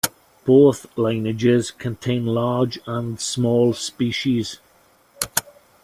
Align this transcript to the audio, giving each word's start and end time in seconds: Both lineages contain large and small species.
Both 0.45 0.97
lineages 0.97 1.69
contain 1.69 2.25
large 2.25 2.79
and 2.87 3.19
small 3.19 3.73
species. 3.73 4.57